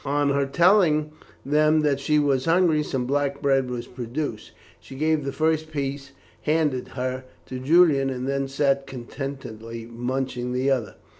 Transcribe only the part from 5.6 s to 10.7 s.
piece handed her to Julian, and then sat contentedly munching